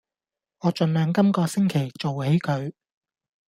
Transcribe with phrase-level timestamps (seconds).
[0.61, 2.73] 我儘量今個星期做起佢